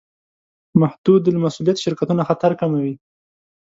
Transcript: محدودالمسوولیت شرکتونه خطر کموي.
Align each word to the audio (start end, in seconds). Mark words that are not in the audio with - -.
محدودالمسوولیت 0.81 1.77
شرکتونه 1.85 2.21
خطر 2.29 2.51
کموي. 2.59 2.93